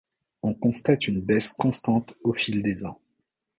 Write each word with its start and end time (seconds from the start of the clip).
On 0.41 0.55
constate 0.55 1.07
une 1.07 1.21
baisse 1.21 1.49
constante 1.49 2.15
au 2.23 2.33
fil 2.33 2.63
des 2.63 2.87
ans. 2.87 2.99